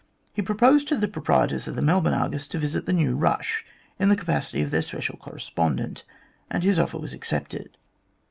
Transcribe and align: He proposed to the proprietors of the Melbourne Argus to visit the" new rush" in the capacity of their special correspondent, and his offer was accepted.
He 0.33 0.41
proposed 0.41 0.87
to 0.87 0.97
the 0.97 1.07
proprietors 1.07 1.67
of 1.67 1.75
the 1.75 1.81
Melbourne 1.83 2.15
Argus 2.15 2.47
to 2.47 2.57
visit 2.57 2.87
the" 2.87 2.93
new 3.01 3.15
rush" 3.15 3.63
in 3.99 4.09
the 4.09 4.15
capacity 4.15 4.63
of 4.63 4.71
their 4.71 4.81
special 4.81 5.15
correspondent, 5.17 6.05
and 6.49 6.63
his 6.63 6.79
offer 6.79 6.97
was 6.97 7.13
accepted. 7.13 7.77